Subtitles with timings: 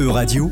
[0.00, 0.50] E-Radio,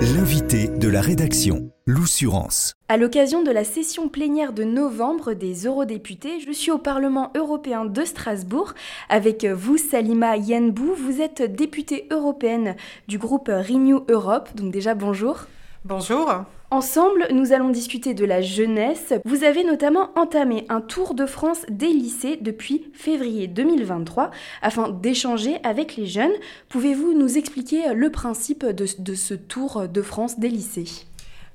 [0.00, 2.74] l'invité de la rédaction, l'Oussurance.
[2.88, 7.84] À l'occasion de la session plénière de novembre des eurodéputés, je suis au Parlement européen
[7.84, 8.74] de Strasbourg
[9.08, 10.94] avec vous, Salima Yenbou.
[10.96, 12.74] Vous êtes députée européenne
[13.06, 15.44] du groupe Renew Europe, donc déjà bonjour.
[15.84, 16.28] Bonjour.
[16.72, 19.14] Ensemble, nous allons discuter de la jeunesse.
[19.24, 25.58] Vous avez notamment entamé un tour de France des lycées depuis février 2023 afin d'échanger
[25.62, 26.32] avec les jeunes.
[26.68, 31.06] Pouvez-vous nous expliquer le principe de, ce tour de France des lycées?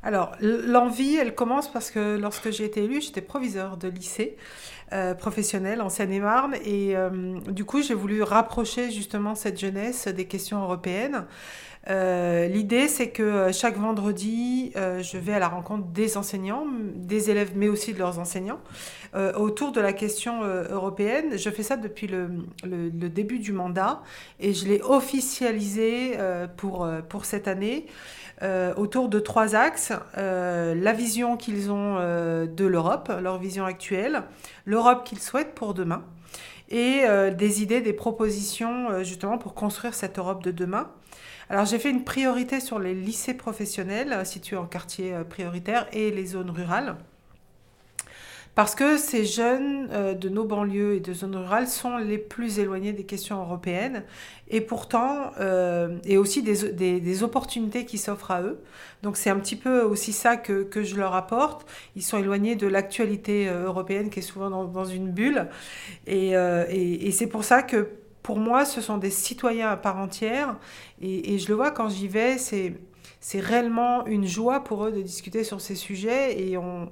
[0.04, 4.36] Alors, l'envie, elle commence parce que lorsque j'ai été élue, j'étais proviseur de lycée
[4.94, 6.56] euh, professionnel en Seine-et-Marne.
[6.66, 11.26] Et euh, du coup, j'ai voulu rapprocher justement cette jeunesse des questions européennes.
[11.90, 16.66] Euh, l'idée, c'est que euh, chaque vendredi, je vais à la rencontre des enseignants,
[16.96, 18.60] des élèves, mais aussi de leurs enseignants,
[19.36, 21.38] autour de la question européenne.
[21.38, 22.30] Je fais ça depuis le,
[22.64, 24.02] le, début du mandat
[24.40, 26.18] et je l'ai officialisé
[26.58, 26.88] pour
[27.24, 27.88] cette année.
[28.76, 29.94] Autour de trois axes.
[30.16, 34.24] la vision qu'ils ont de l'Europe, leur vision actuelle,
[34.66, 36.04] l'Europe qu'ils souhaitent pour demain,
[36.70, 37.04] et
[37.38, 40.90] des idées, des propositions justement pour construire cette Europe de demain.
[41.52, 45.86] Alors j'ai fait une priorité sur les lycées professionnels euh, situés en quartier euh, prioritaire
[45.92, 46.96] et les zones rurales.
[48.54, 52.60] Parce que ces jeunes euh, de nos banlieues et de zones rurales sont les plus
[52.60, 54.04] éloignés des questions européennes
[54.50, 55.32] et pourtant,
[56.04, 58.60] et aussi des, des, opportunités qui s'offrent à eux.
[59.02, 61.66] Donc c'est un petit peu aussi ça que, que, je leur apporte.
[61.96, 65.48] Ils sont éloignés de l'actualité européenne qui est souvent dans, dans une bulle.
[66.06, 67.88] Et, et, et c'est pour ça que
[68.24, 70.56] pour moi, ce sont des citoyens à part entière.
[71.02, 72.74] Et, je le vois quand j'y vais, c'est,
[73.22, 76.38] c'est réellement une joie pour eux de discuter sur ces sujets.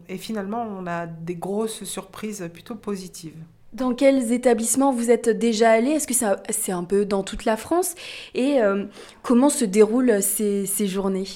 [0.07, 3.35] Et, finalement, on a des grosses surprises plutôt positives.
[3.73, 6.13] Dans quels établissements vous êtes déjà allé Est-ce que
[6.49, 7.95] c'est un peu dans toute la France?
[8.35, 8.85] Et euh,
[9.23, 11.27] comment se déroulent ces journées?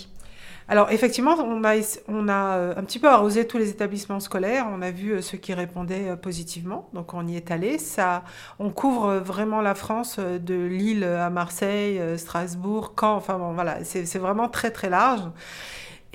[0.67, 1.75] Alors effectivement, on a,
[2.57, 5.53] euh, un petit peu arrosé tous les établissements scolaires, on a vu euh, ceux qui
[5.53, 7.77] répondaient euh, positivement, donc on y est allé.
[7.77, 8.23] Ça,
[8.59, 14.19] on couvre vraiment la France de Lille à Marseille, Strasbourg, Caen, enfin bon voilà, c'est
[14.19, 15.21] vraiment très très large.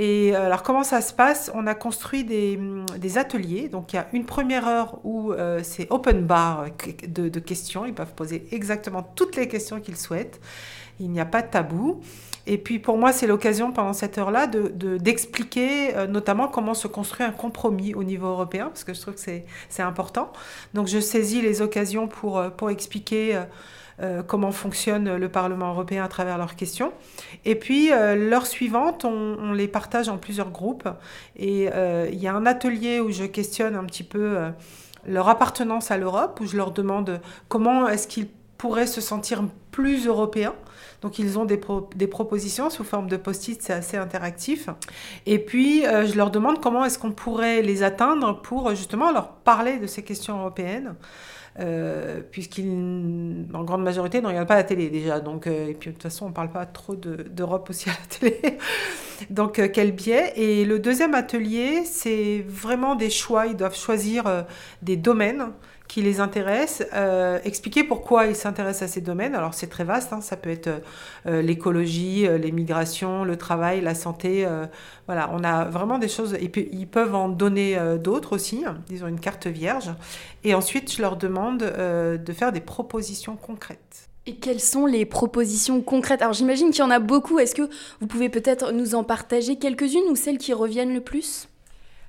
[0.00, 1.50] Et alors comment ça se passe?
[1.54, 3.68] On a construit des, mm, des, ateliers.
[3.68, 5.32] Donc il y a une première heure où
[5.62, 6.66] c'est open bar
[7.06, 7.84] de, questions.
[7.84, 10.40] Ils peuvent poser exactement toutes les questions qu'ils souhaitent.
[11.00, 12.00] Il n'y a pas de tabou.
[12.48, 16.72] Et puis pour moi, c'est l'occasion pendant cette heure-là d'expliquer de, d'expliquer euh, notamment comment
[16.72, 20.32] se construit un compromis au niveau européen, parce que je trouve que c'est important.
[20.72, 23.38] Donc je saisis les occasions pour, euh, pour expliquer
[24.00, 26.92] euh, comment fonctionne le Parlement européen à travers leurs questions.
[27.44, 30.88] Et puis l'heure suivante, on, on, les partage en plusieurs groupes.
[31.36, 34.38] Et il y a un atelier où je questionne un petit peu
[35.04, 39.42] leur appartenance à l'Europe, où je leur demande comment est-ce qu'ils pourraient se sentir
[39.72, 40.54] plus européens.
[41.00, 41.56] Donc ils ont des,
[42.06, 44.68] propositions sous forme de post-it, c'est assez interactif.
[45.26, 49.28] Et puis euh, je leur demande comment est-ce qu'on pourrait les atteindre pour justement leur
[49.28, 50.94] parler de ces questions européennes.
[51.60, 55.18] Euh, puisqu'ils, en grande majorité, ne regardent pas la télé déjà.
[55.18, 57.94] Donc, euh, et puis de toute façon, on ne parle pas trop d'Europe aussi à
[57.94, 58.58] la télé.
[59.30, 63.46] donc, quel biais Et le deuxième atelier, c'est vraiment des choix.
[63.46, 64.46] Ils doivent choisir
[64.82, 65.48] des domaines
[65.88, 69.34] qui les intéressent, euh, expliquer pourquoi ils s'intéressent à ces domaines.
[69.34, 70.20] Alors c'est très vaste, hein.
[70.20, 70.68] ça peut être
[71.26, 74.46] euh, l'écologie, euh, les migrations, le travail, la santé.
[75.06, 76.36] voilà, on a vraiment des choses.
[76.40, 78.64] Et puis ils peuvent en donner d'autres aussi.
[78.90, 79.90] Ils ont une carte vierge.
[80.44, 84.08] Et ensuite, je leur demande de faire des propositions concrètes.
[84.26, 86.20] Et quelles sont les propositions concrètes?
[86.20, 87.38] Alors j'imagine qu'il y en a beaucoup.
[87.38, 87.68] Est-ce que
[88.00, 91.48] vous pouvez peut-être nous en partager quelques-unes ou celles qui reviennent le plus?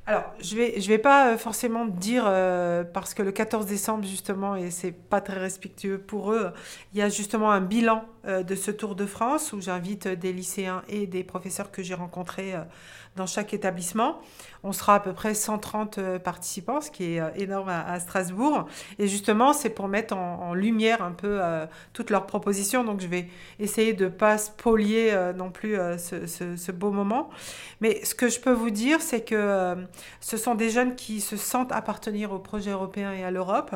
[0.09, 4.08] Alors, je vais, je vais pas euh, forcément dire, euh, parce que le 14 décembre,
[4.08, 6.52] justement, et c'est pas très respectueux pour eux,
[6.94, 10.34] il y a justement un bilan euh, de ce Tour de France où j'invite des
[10.34, 12.56] lycéens et des professeurs que j'ai rencontrés
[13.19, 14.19] dans chaque établissement.
[14.63, 18.66] On sera à peu près 130 participants, ce qui est énorme à, Strasbourg.
[18.97, 21.40] Et justement, c'est pour mettre en, lumière un peu
[21.94, 22.84] toutes leurs propositions.
[22.84, 23.28] Donc, je vais
[23.59, 27.30] essayer de ne pas spolier non plus ce, beau moment.
[27.80, 29.77] Mais ce que je peux vous dire, c'est que
[30.19, 33.75] ce sont des jeunes qui se sentent appartenir au projet européen et à l'Europe,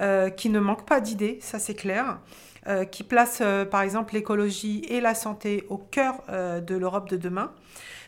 [0.00, 2.18] euh, qui ne manquent pas d'idées, ça c'est clair.
[2.66, 7.16] Euh, qui placent euh, par exemple l'écologie et la santé au cœur de l'Europe de
[7.16, 7.52] demain.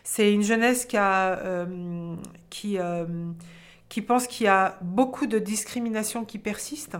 [0.09, 0.97] C'est une jeunesse qui,
[2.49, 2.77] qui,
[3.89, 6.97] qui pense qu'il y a beaucoup de discrimination qui persiste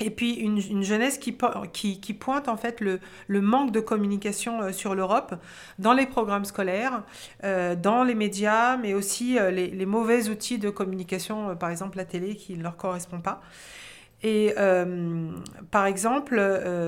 [0.00, 3.00] et puis une, jeunesse qui, pointe en fait le,
[3.40, 5.34] manque de communication euh, sur l'Europe
[5.78, 7.02] dans les programmes scolaires,
[7.44, 12.04] euh, dans les médias, mais aussi euh, les, mauvais outils de communication, par exemple la
[12.04, 13.40] télé qui ne leur correspond pas.
[14.22, 14.54] Et
[15.70, 16.36] par exemple,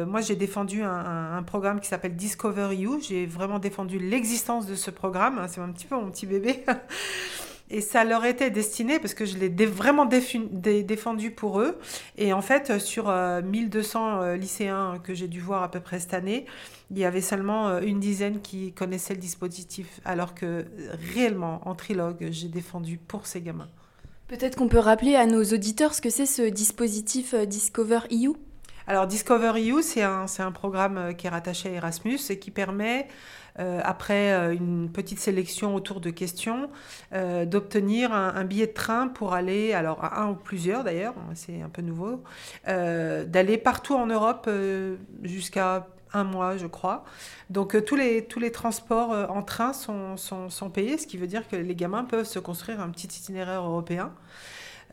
[0.06, 3.00] moi j'ai défendu un, programme qui s'appelle Discover You.
[3.00, 5.44] J'ai vraiment défendu l'existence de ce programme.
[5.48, 6.64] C'est un petit peu mon petit bébé.
[7.70, 11.78] Et ça leur était destiné parce que je l'ai vraiment défendu pour eux.
[12.18, 15.98] Et en fait, sur 1200 euh, euh, lycéens que j'ai dû voir à peu près
[15.98, 16.44] cette année,
[16.90, 20.00] il y avait seulement euh, une dizaine qui connaissaient le dispositif.
[20.04, 20.66] Alors que
[21.14, 23.70] réellement, en trilogue, j'ai défendu pour ces gamins.
[24.36, 28.32] Peut-être qu'on peut rappeler à nos auditeurs ce que c'est ce dispositif Discover EU
[28.88, 33.06] alors Discover EU, c'est un, un, programme qui est rattaché à Erasmus et qui permet
[33.60, 36.68] euh, après euh, une petite sélection autour de questions,
[37.14, 41.62] euh, d'obtenir un, billet de train pour aller, alors à un ou plusieurs d'ailleurs, c'est
[41.62, 42.22] un peu nouveau,
[42.66, 44.50] d'aller partout en Europe
[45.22, 47.04] jusqu'à un mois, je crois.
[47.50, 51.46] Donc tous, les, tous les transports en train sont, sont, payés, ce qui veut dire
[51.48, 54.12] que les gamins peuvent se construire un petit itinéraire européen.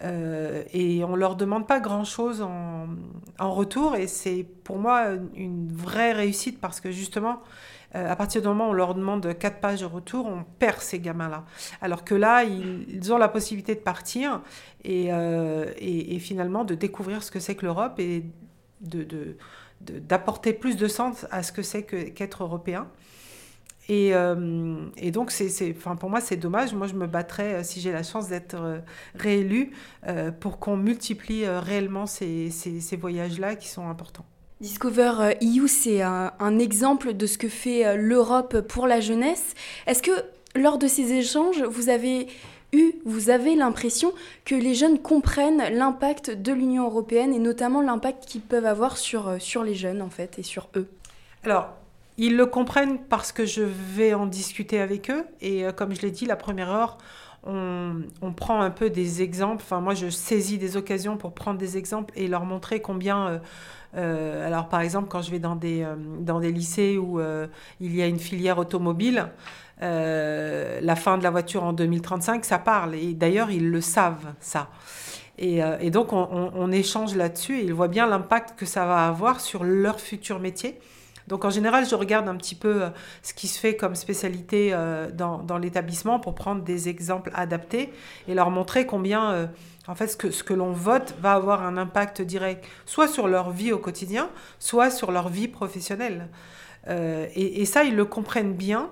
[0.02, 2.88] et on leur demande pas grand-chose en,
[3.40, 3.96] en, retour.
[3.96, 7.42] Et c'est pour moi une vraie réussite parce que justement,
[7.96, 10.80] euh, à partir du moment où on leur demande quatre pages de retour, on perd
[10.80, 11.44] ces gamins-là.
[11.82, 14.42] Alors que là, ils, ont la possibilité de partir
[14.88, 18.24] euh, et, et, finalement de découvrir ce que c'est que l'Europe et
[18.80, 19.36] de,
[19.86, 22.88] d'apporter plus de sens à ce que c'est qu'être européen.
[23.90, 26.74] Et, euh, et, donc, c'est, enfin, pour moi, c'est dommage.
[26.74, 28.82] Moi, je me battrais, si j'ai la chance d'être
[29.16, 29.72] réélu,
[30.40, 34.26] pour qu'on multiplie réellement ces, ces, voyages-là qui sont importants.
[34.62, 39.56] Discover EU, c'est un, exemple de ce que fait euh, l'Europe pour la jeunesse.
[39.88, 40.12] Est-ce que
[40.56, 42.28] lors de ces échanges, vous avez
[42.74, 44.14] eu, vous avez l'impression
[44.46, 49.28] que les jeunes comprennent l'impact de l'Union européenne et notamment l'impact qu'ils peuvent avoir sur,
[49.28, 50.88] euh, sur les jeunes en fait et sur eux
[51.44, 51.70] Alors,
[52.18, 56.02] ils le comprennent parce que je vais en discuter avec eux et euh, comme je
[56.02, 56.98] l'ai dit, la première heure,
[57.44, 59.64] on, on, prend un peu des exemples.
[59.64, 63.42] Enfin, moi, je saisis des occasions pour prendre des exemples et leur montrer combien
[63.94, 65.86] euh, alors par exemple, quand je vais dans des,
[66.20, 67.20] dans des lycées où
[67.82, 69.28] il y a une filière automobile,
[69.82, 72.96] la fin de la voiture en 2035, ça parle.
[72.96, 74.70] Et d'ailleurs, ils le savent, ça.
[75.38, 79.40] Et, et donc, on, échange là-dessus et ils voient bien l'impact que ça va avoir
[79.40, 80.80] sur leur futur métier.
[81.28, 82.82] Donc en général, je regarde un petit peu
[83.24, 84.76] ce qui se fait comme spécialité
[85.14, 87.92] dans, l'établissement pour prendre des exemples adaptés
[88.28, 89.50] et leur montrer combien
[89.88, 93.72] en fait, ce que, l'on vote va avoir un impact direct, soit sur leur vie
[93.72, 94.30] au quotidien,
[94.60, 96.28] soit sur leur vie professionnelle.
[96.88, 98.90] Euh, et, ça, ils le comprennent bien.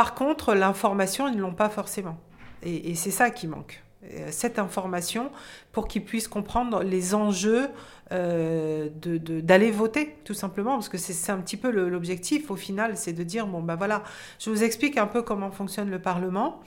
[0.00, 2.16] Par contre, l'information, ils ne l'ont pas forcément.
[2.62, 3.84] Et, c'est ça qui manque.
[4.04, 5.30] Euh, cette information
[5.72, 7.68] pour qu'ils puissent comprendre les enjeux
[8.10, 13.12] euh, d'aller voter, tout simplement, parce que c'est un petit peu l'objectif au final, c'est
[13.12, 14.02] de dire, bon ben voilà,
[14.38, 16.62] je vous explique un peu comment fonctionne le Parlement.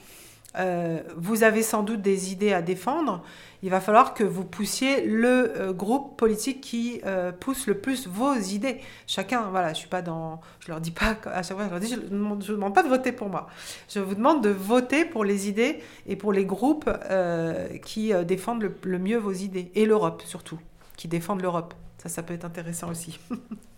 [0.56, 3.22] Euh, vous avez sans doute des idées à défendre.
[3.62, 8.06] Il va falloir que vous poussiez le euh, groupe politique qui euh, pousse le plus
[8.06, 8.80] vos idées.
[9.06, 9.88] Chacun, voilà, je suis
[10.68, 13.12] leur dis pas à chaque fois, je leur dis, je ne demande, pas de voter
[13.12, 13.48] pour moi.
[13.88, 16.90] Je vous demande de voter pour les idées et pour les groupes
[17.84, 20.58] qui défendent le mieux vos idées et l'Europe surtout,
[20.96, 21.74] qui défendent l'Europe.
[22.02, 23.18] Ça, ça peut être intéressant aussi.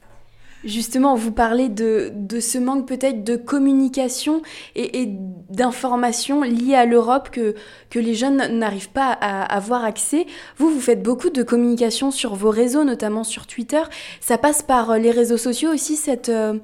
[0.67, 4.43] Justement, vous parlez de, ce manque peut-être de communication
[4.75, 5.07] et,
[5.49, 7.55] d'informations liées à l'Europe que,
[7.95, 10.27] les jeunes n'arrivent pas à avoir accès.
[10.59, 13.81] Vous, vous faites beaucoup de communication sur vos réseaux, notamment sur Twitter.
[14.21, 16.59] Ça passe par euh, les réseaux sociaux aussi, cette, euh,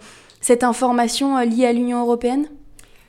[0.62, 2.48] information euh, liée à l'Union européenne?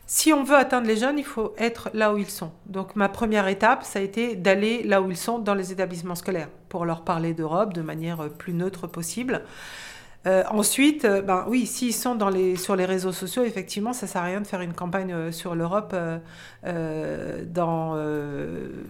[0.06, 2.52] Si on veut atteindre les jeunes, il faut être là où ils sont.
[2.68, 6.16] Donc ma première étape, ça a été d'aller là où ils sont dans les établissements
[6.16, 9.42] scolaires pour leur parler d'Europe de manière plus neutre possible.
[10.25, 14.08] Euh, ensuite, euh, ben oui, s'ils sont dans les, sur les réseaux sociaux, effectivement, ça
[14.08, 15.96] sert à rien de faire une campagne euh, sur l'Europe,
[16.63, 17.98] dans,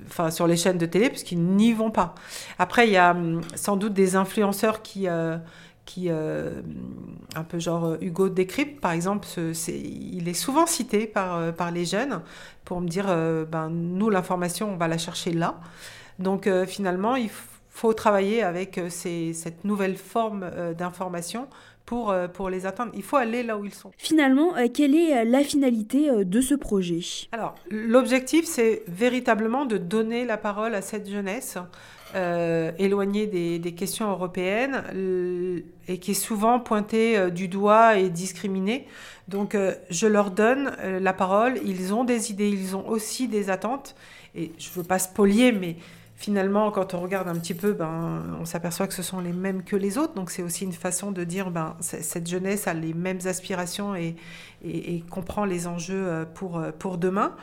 [0.08, 2.14] enfin sur les chaînes de télé, puisqu'ils n'y vont pas.
[2.60, 5.08] Après, il y a hum, sans doute des influenceurs qui,
[5.86, 9.28] qui un peu genre Hugo Décrypte, par exemple,
[9.68, 12.22] il est souvent cité par, par les jeunes
[12.64, 15.60] pour me dire, ben nous l'information, on va la chercher là.
[16.20, 21.48] Donc finalement, il faut faut travailler avec euh, ces, cette nouvelle forme euh, d'information
[21.86, 22.92] pour, euh, pour les atteindre.
[22.96, 23.92] Il faut aller là où ils sont.
[23.98, 27.02] Finalement, quelle est la finalité de ce projet?
[27.32, 31.58] Alors, l'objectif, c'est véritablement de donner la parole à cette jeunesse
[32.78, 34.84] éloignée des, des, questions européennes
[35.88, 38.88] et qui est souvent pointée du doigt et discriminée.
[39.28, 39.58] Donc,
[39.90, 41.60] je leur donne la parole.
[41.66, 43.96] Ils ont des idées, ils ont aussi des attentes.
[44.36, 45.76] Et je ne veux pas spolier, mais
[46.16, 49.64] finalement, quand on regarde un petit peu, ben, on s'aperçoit que ce sont les mêmes
[49.64, 50.14] que les autres.
[50.14, 54.16] Donc c'est aussi une façon de dire, ben, cette jeunesse a les mêmes aspirations et,
[54.64, 57.36] et, comprend les enjeux euh, pour, euh, pour demain.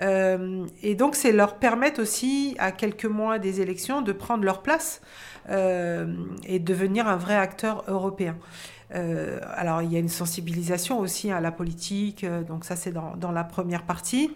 [0.00, 4.62] Euh, et donc c'est leur permettre aussi, à quelques mois des élections, de prendre leur
[4.62, 5.00] place
[5.48, 8.36] et devenir un vrai acteur européen.
[8.92, 13.32] alors il y a une sensibilisation aussi à la politique, donc ça c'est dans, dans
[13.32, 14.30] la première partie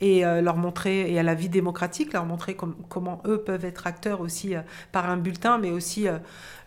[0.00, 2.56] et euh, leur montrer, et à la vie démocratique, leur montrer
[2.88, 4.60] comment eux peuvent être acteurs aussi euh,
[4.92, 6.06] par un bulletin, mais aussi,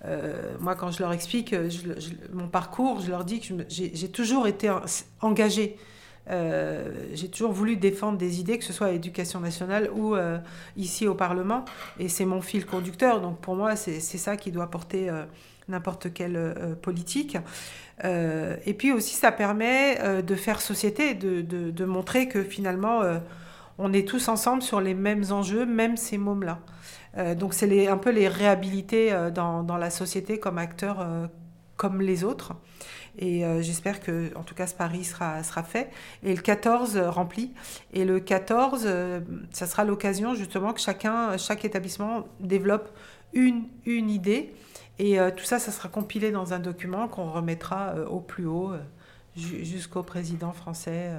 [0.05, 1.55] euh, moi quand je leur explique
[2.33, 4.71] mon parcours, je leur dis que j'ai toujours été
[5.21, 5.77] engagée.
[6.27, 10.15] j'ai toujours voulu défendre des idées, que ce soit à l'éducation nationale ou
[10.75, 11.65] ici au Parlement,
[11.99, 13.21] et c'est mon fil conducteur.
[13.21, 15.09] Donc pour moi, c'est ça qui doit porter
[15.71, 17.37] n'importe quelle politique.
[18.03, 23.01] Euh, et puis aussi, ça permet euh, de faire société, de, de, montrer que finalement,
[23.01, 23.19] euh,
[23.77, 26.59] on est tous ensemble sur les mêmes enjeux, même ces mômes-là.
[27.35, 31.05] donc c'est un peu les réhabiliter dans, dans, la société comme acteurs
[31.77, 32.53] comme les autres.
[33.17, 35.89] Et j'espère que, en tout cas, ce pari sera, sera fait.
[36.23, 37.51] Et le 14 rempli.
[37.93, 38.87] Et le 14,
[39.51, 42.89] ça sera l'occasion justement que chacun, chaque établissement développe
[43.33, 44.53] une, une idée
[44.99, 48.45] et euh, tout ça, ça sera compilé dans un document qu'on remettra euh, au plus
[48.45, 48.79] haut, euh,
[49.35, 51.11] jusqu'au président français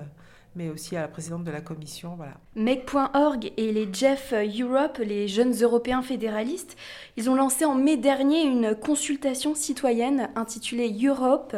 [0.55, 2.13] mais aussi à la présidente de la commission.
[2.15, 2.35] Voilà.
[2.57, 6.77] Make.org et les Jeff Europe, les jeunes européens fédéralistes,
[7.17, 11.57] ils ont lancé en mai dernier une consultation citoyenne intitulée Europe.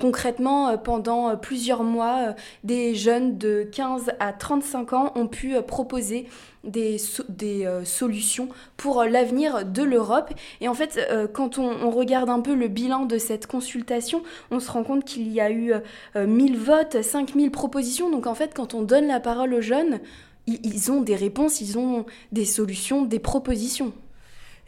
[0.00, 2.34] concrètement, pendant plusieurs mois,
[2.64, 6.26] des jeunes de 15 à 35 ans ont pu proposer
[6.66, 6.98] des,
[7.42, 10.32] euh, solutions pour euh, l'avenir de l'Europe.
[10.60, 14.60] Et en fait, euh, quand on, regarde un peu le bilan de cette consultation, on
[14.60, 15.72] se rend compte qu'il y a eu
[16.14, 18.10] 1000 votes, 5000 propositions.
[18.10, 20.00] Donc en fait, quand on donne la parole aux jeunes,
[20.46, 23.92] ils ont des réponses, ils ont des solutions, des propositions.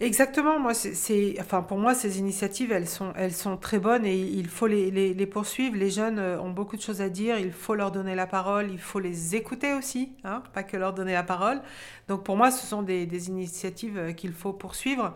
[0.01, 4.17] Exactement, moi, c'est, enfin, pour moi, ces initiatives, elles sont, elles sont très bonnes et
[4.17, 5.75] il faut les, poursuivre.
[5.77, 8.71] Les jeunes euh, ont beaucoup de choses à dire, il faut leur donner la parole,
[8.71, 11.61] il faut les écouter aussi, hein, pas que leur donner la parole.
[12.07, 15.15] Donc pour moi, ce sont des, initiatives euh, qu'il faut poursuivre.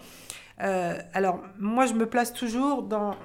[0.60, 3.16] Euh, alors, moi, je me place toujours dans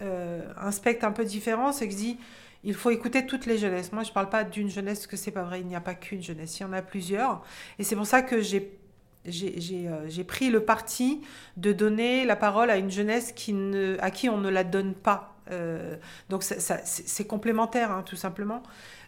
[0.00, 2.18] un spectre un peu différent, c'est que je dis,
[2.64, 3.92] il faut écouter toutes les jeunesses.
[3.92, 5.80] Moi, je ne parle pas d'une jeunesse, parce que c'est pas vrai, il n'y a
[5.80, 7.42] pas qu'une jeunesse, il y en a plusieurs.
[7.78, 8.79] Et c'est pour ça que j'ai
[9.26, 11.20] j'ai pris le parti
[11.56, 14.94] de donner la parole à une jeunesse qui ne, à qui on ne la donne
[14.94, 15.34] pas.
[15.50, 15.96] Euh,
[16.28, 18.62] donc c'est complémentaire, hein, tout simplement.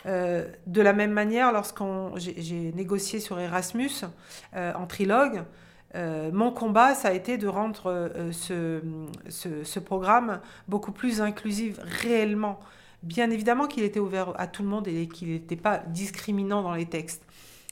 [0.06, 4.04] Euh, de la même manière, lorsqu'on j'ai négocié sur Erasmus
[4.54, 5.44] en trilogue,
[5.94, 12.60] mon combat, ça a été de rendre ce, programme beaucoup plus inclusif réellement.
[13.02, 16.74] Bien évidemment qu'il était ouvert à tout le monde et qu'il n'était pas discriminant dans
[16.74, 17.24] les textes.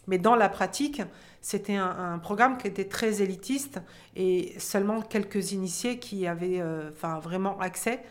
[0.09, 1.02] Mais dans la pratique,
[1.40, 3.80] c'était un, programme qui était très élitiste
[4.14, 8.02] et seulement quelques initiés qui avaient euh, enfin, vraiment accès.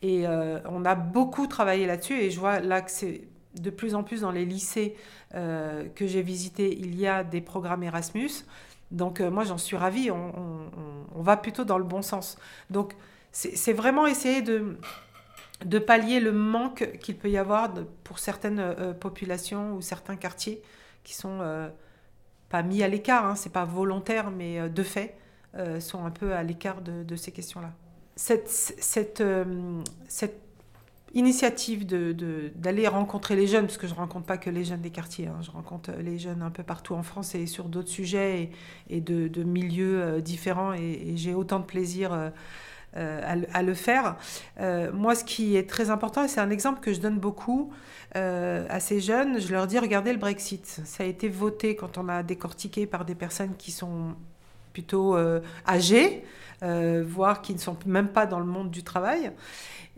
[0.00, 3.22] Et euh, on a beaucoup travaillé là-dessus et je vois là que c'est
[3.56, 4.94] de plus en plus dans les lycées
[5.34, 8.30] euh, que j'ai visités, il y a des programmes Erasmus.
[8.92, 12.38] Donc moi j'en suis ravie, on, va plutôt dans le bon sens.
[12.70, 12.94] Donc
[13.32, 14.78] c'est vraiment essayer de,
[15.64, 20.62] de pallier le manque qu'il peut y avoir pour certaines populations ou certains quartiers
[21.04, 21.40] qui sont
[22.48, 25.16] pas mis à l'écart, hein, c'est pas volontaire, mais euh, de fait,
[25.56, 27.72] euh, sont un peu à l'écart de, ces questions-là.
[28.16, 30.40] Cette, cette, euh, cette
[31.14, 34.80] initiative d'aller de, rencontrer les jeunes, parce que je ne rencontre pas que les jeunes
[34.80, 37.88] des quartiers, hein, je rencontre les jeunes un peu partout en France et sur d'autres
[37.88, 38.50] sujets
[38.90, 42.32] et, de, milieux différents, et, j'ai autant de plaisir.
[42.94, 44.16] À, à, le faire.
[44.92, 47.72] moi, ce qui est très important, et c'est un exemple que je donne beaucoup,
[48.16, 50.80] euh, à ces jeunes, je leur dis regardez le Brexit.
[50.84, 54.14] Ça a été voté quand on a décortiqué par des personnes qui sont
[54.72, 56.24] plutôt euh, âgées,
[56.62, 59.32] euh, voire qui ne sont même pas dans le monde du travail.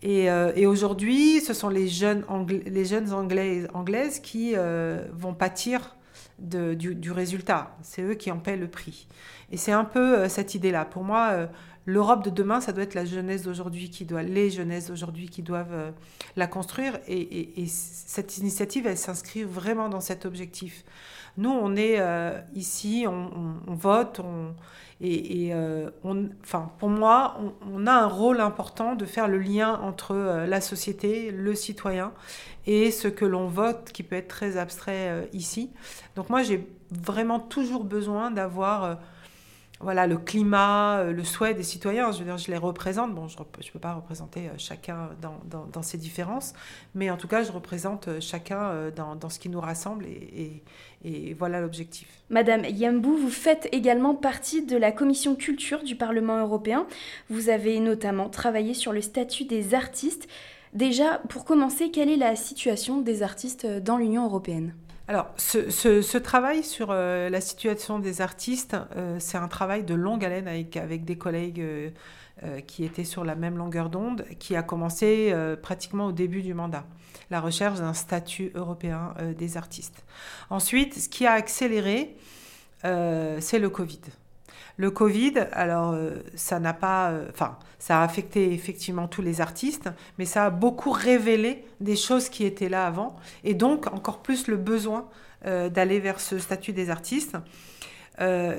[0.03, 0.31] Et,
[0.67, 2.25] aujourd'hui, ce sont les jeunes,
[2.65, 4.55] les jeunes anglais, anglaises qui
[5.13, 5.95] vont pâtir
[6.39, 7.77] du, résultat.
[7.83, 9.07] C'est eux qui en paient le prix.
[9.53, 10.87] Et c'est un peu cette idée-là.
[10.87, 11.49] Pour moi,
[11.87, 15.43] l'Europe de demain, ça doit être la jeunesse d'aujourd'hui qui doit, les jeunesses d'aujourd'hui qui
[15.43, 15.91] doivent euh,
[16.37, 16.99] la construire.
[17.09, 20.85] Et, cette initiative, elle s'inscrit vraiment dans cet objectif.
[21.37, 24.55] Nous, on est euh, ici, on, vote, on,
[25.01, 27.41] et, euh, on, enfin, pour moi,
[27.73, 32.13] on, a un rôle important de faire le lien entre la société, le citoyen,
[32.67, 35.71] et ce que l'on vote, qui peut être très abstrait ici.
[36.17, 38.99] Donc moi, j'ai vraiment toujours besoin d'avoir
[39.81, 42.13] voilà, le climat, le souhait des citoyens.
[42.13, 43.15] Je veux dire, je les représente.
[43.15, 46.53] Bon, je ne peux pas représenter chacun dans, ces différences,
[46.95, 50.63] mais en tout cas, je représente chacun dans, ce qui nous rassemble et,
[51.05, 52.09] et, et voilà l'objectif.
[52.29, 56.87] Madame Yambou, vous faites également partie de la commission culture du Parlement européen.
[57.31, 60.29] Vous avez notamment travaillé sur le statut des artistes.
[60.75, 64.75] Déjà, pour commencer, quelle est la situation des artistes dans l'Union européenne?
[65.11, 70.25] Alors, ce, travail sur euh, la situation des artistes, euh, c'est un travail de longue
[70.25, 74.62] haleine avec, avec des collègues euh, qui étaient sur la même longueur d'onde, qui a
[74.62, 76.85] commencé pratiquement au début du mandat,
[77.29, 80.05] la recherche d'un statut européen des artistes.
[80.49, 82.14] Ensuite, ce qui a accéléré,
[82.85, 84.00] c'est le Covid.
[84.80, 89.42] Le Covid, alors euh, ça n'a pas, euh, enfin, ça a affecté effectivement tous les
[89.42, 93.14] artistes, mais ça a beaucoup révélé des choses qui étaient là avant,
[93.45, 95.07] et donc encore plus le besoin
[95.45, 97.37] euh, d'aller vers ce statut des artistes.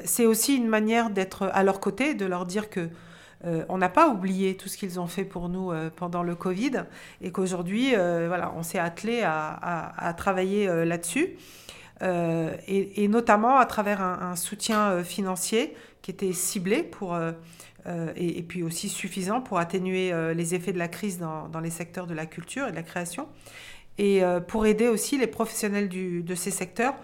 [0.06, 2.90] c'est aussi une manière d'être à leur côté, de leur dire que
[3.70, 6.84] on n'a pas oublié tout ce qu'ils ont fait pour nous pendant le Covid
[7.22, 11.38] et qu'aujourd'hui, voilà, on s'est attelé à, travailler là-dessus.
[12.02, 17.32] Et, notamment à travers un soutien financier qui était ciblé pour, euh,
[17.88, 21.70] euh, et, puis aussi suffisant pour atténuer euh, les effets de la crise dans, les
[21.70, 23.28] secteurs de la culture et de la création,
[23.98, 26.96] et pour aider aussi les professionnels de ces secteurs.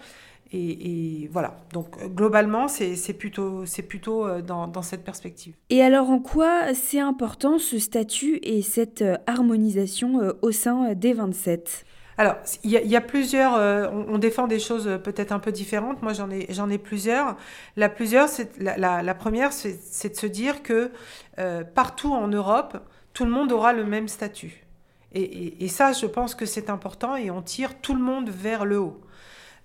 [0.52, 5.54] Et, voilà, donc globalement, c'est plutôt, plutôt dans, cette perspective.
[5.70, 11.86] Et alors en quoi c'est important ce statut et cette harmonisation au sein des 27
[12.20, 13.56] alors, il y, a plusieurs.
[13.56, 16.02] Euh, on, défend des choses peut-être un peu différentes.
[16.02, 17.38] Moi, j'en ai, j'en ai plusieurs.
[17.76, 20.92] La, plusieurs, la, la, première, c'est, de se dire que
[21.38, 22.80] euh, partout en Europe,
[23.14, 24.66] tout le monde aura le même statut.
[25.14, 28.66] Et, et, ça, je pense que c'est important et on tire tout le monde vers
[28.66, 29.00] le haut.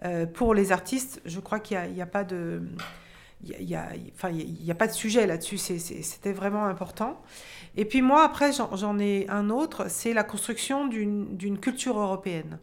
[0.05, 2.61] Euh, pour les artistes, je crois qu'il n'y a, a, pas de.
[3.45, 3.89] Il n'y a,
[4.31, 7.21] il a pas de sujet là-dessus, c'était vraiment important.
[7.77, 12.59] Et puis moi, après, j'en ai un autre, c'est la construction d'une culture européenne.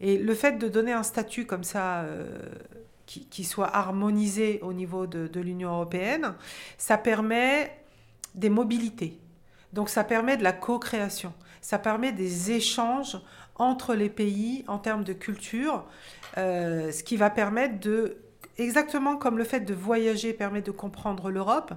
[0.00, 2.38] Et le fait de donner un statut comme ça, euh,
[3.06, 6.34] qui, soit harmonisé au niveau de, l'Union européenne,
[6.76, 7.74] ça permet
[8.34, 9.18] des mobilités.
[9.72, 13.18] Donc ça permet de la co-création, ça permet des échanges
[13.56, 15.84] entre les pays en termes de culture,
[16.36, 18.18] euh, ce qui va permettre de
[18.58, 21.72] exactement comme le fait de voyager permet de comprendre l'Europe,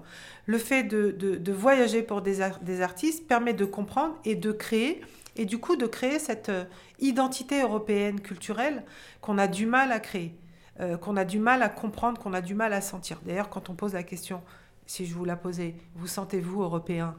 [0.46, 5.02] le fait de, voyager pour des, des, artistes permet de comprendre et de créer,
[5.36, 6.66] et du coup de créer cette euh,
[7.00, 8.84] identité européenne culturelle
[9.22, 10.36] qu'on a du mal à créer,
[10.80, 13.20] euh, qu'on a du mal à comprendre, qu'on a du mal à sentir.
[13.26, 14.42] D'ailleurs, quand on pose la question,
[14.86, 17.16] si je vous la posais, vous sentez-vous européen?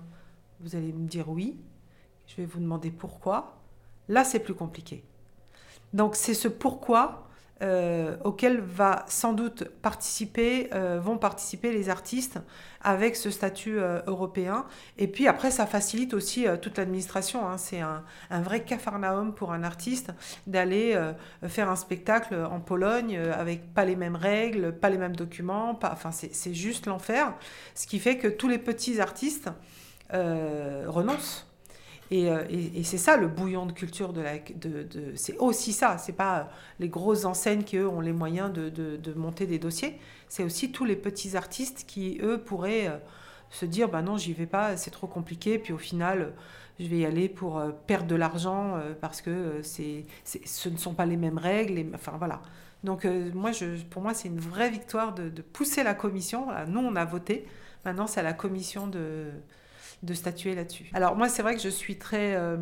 [0.60, 1.56] Vous allez me dire oui.
[2.26, 3.56] Je vais vous demander pourquoi.
[4.08, 5.04] Là, c'est plus compliqué.
[5.92, 7.28] Donc c'est ce pourquoi
[7.62, 12.40] euh, auquel va sans doute participer, euh, vont participer les artistes
[12.80, 14.66] avec ce statut euh, européen.
[14.98, 17.48] Et puis après, ça facilite aussi toute l'administration.
[17.48, 17.58] Hein.
[17.58, 20.10] C'est un, vrai cafarnaum pour un artiste
[20.48, 20.98] d'aller
[21.46, 25.74] faire un spectacle en Pologne avec pas les mêmes règles, pas les mêmes documents.
[25.74, 27.32] Pas, enfin, c'est juste l'enfer.
[27.74, 29.50] Ce qui fait que tous les petits artistes
[30.10, 31.51] renoncent
[32.12, 34.32] euh, et, c'est ça le bouillon de culture de la.
[35.14, 35.98] C'est aussi ça.
[35.98, 39.98] C'est pas les grosses enseignes qui eux ont les moyens de, monter des dossiers.
[40.28, 42.98] C'est aussi tous les petits artistes qui eux pourraient euh,
[43.50, 45.58] se dire bah non j'y vais pas, c'est trop compliqué.
[45.58, 46.32] Puis au final
[46.80, 50.94] je vais y aller pour euh, perdre de l'argent parce que c'est, ce ne sont
[50.94, 51.94] pas les mêmes règles.
[51.94, 52.42] Enfin voilà.
[52.84, 53.52] Donc moi
[53.90, 56.48] pour moi c'est une vraie victoire de, pousser la commission.
[56.68, 57.46] nous on a voté.
[57.84, 59.30] Maintenant c'est à la commission de
[60.02, 60.90] de statuer là-dessus.
[60.94, 62.56] Alors moi, c'est vrai que je suis très, euh,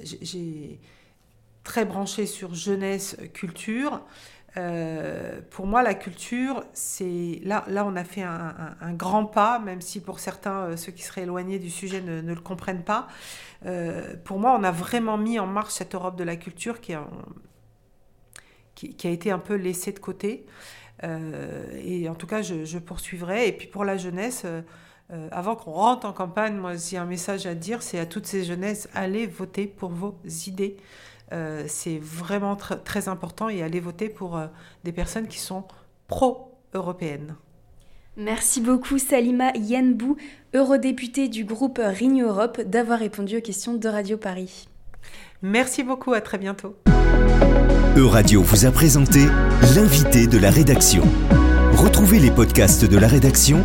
[0.00, 0.78] j'ai
[1.64, 4.02] très branchée sur jeunesse, culture.
[4.56, 9.80] Euh, pour moi, la culture, c'est là, là, on a fait un, grand pas, même
[9.80, 13.06] si pour certains, euh, ceux qui seraient éloignés du sujet ne, le comprennent pas.
[14.24, 17.04] pour moi, on a vraiment mis en marche cette Europe de la culture qui a,
[19.04, 20.44] été un peu laissée de côté.
[21.02, 23.48] et en tout cas, je, poursuivrai.
[23.48, 24.44] Et puis pour la jeunesse,
[25.12, 28.26] euh, avant qu'on rentre en campagne, moi, j'ai un message à dire, c'est à toutes
[28.26, 30.14] ces jeunesses, allez voter pour vos
[30.46, 30.76] idées.
[31.32, 34.46] Euh, c'est vraiment très important et allez voter pour euh,
[34.84, 35.64] des personnes qui sont
[36.08, 37.36] pro-européennes.
[38.16, 40.16] Merci beaucoup Salima Yenbou,
[40.54, 44.68] eurodéputée du groupe Renew Europe, d'avoir répondu aux questions de Radio Paris.
[45.42, 46.76] Merci beaucoup, à très bientôt.
[47.96, 49.20] Euradio vous a présenté
[49.74, 51.02] l'invité de la rédaction.
[51.72, 53.64] Retrouvez les podcasts de la rédaction